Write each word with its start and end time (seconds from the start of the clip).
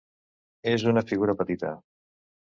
És 0.71 0.85
una 0.93 1.03
figura 1.13 1.37
petita. 1.43 1.77